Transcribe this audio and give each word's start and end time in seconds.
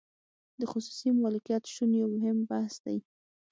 د 0.59 0.61
خصوصي 0.71 1.09
مالکیت 1.23 1.63
شتون 1.71 1.91
یو 2.01 2.07
مهم 2.15 2.37
بحث 2.49 2.75
دی. 2.85 2.97